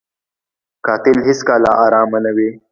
[0.85, 2.49] قاتل هېڅکله ارامه نه وي